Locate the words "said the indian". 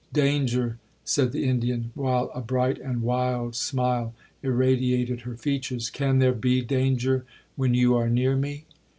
1.05-1.91